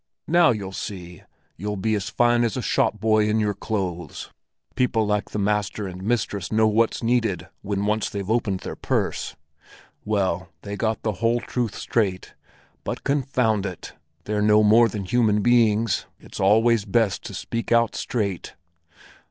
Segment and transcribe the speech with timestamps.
[0.27, 1.21] Now you'll see,
[1.57, 4.31] you'll be as fine as a shop boy in your clothes;
[4.73, 9.35] people like the master and mistress know what's needed when once they've opened their purse.
[10.03, 12.33] Well, they got the whole truth straight,
[12.83, 13.93] but confound it!
[14.23, 16.07] they're no more than human beings.
[16.19, 18.55] It's always best to speak out straight."